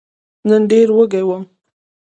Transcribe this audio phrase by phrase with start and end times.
[0.47, 1.43] نن ډېر وږی وم!